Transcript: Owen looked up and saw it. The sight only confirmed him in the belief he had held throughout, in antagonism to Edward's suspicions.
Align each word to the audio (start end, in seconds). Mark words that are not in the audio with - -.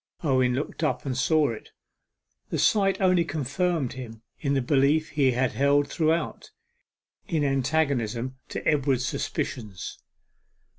Owen 0.23 0.55
looked 0.55 0.83
up 0.83 1.05
and 1.05 1.15
saw 1.15 1.49
it. 1.49 1.69
The 2.49 2.57
sight 2.57 2.99
only 2.99 3.23
confirmed 3.23 3.93
him 3.93 4.23
in 4.39 4.55
the 4.55 4.61
belief 4.63 5.09
he 5.09 5.33
had 5.33 5.51
held 5.51 5.87
throughout, 5.89 6.49
in 7.27 7.43
antagonism 7.43 8.39
to 8.49 8.67
Edward's 8.67 9.05
suspicions. 9.05 9.99